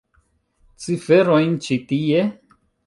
Ciferojn 0.85 1.55
ĉi 1.67 1.81
tie? 1.93 2.29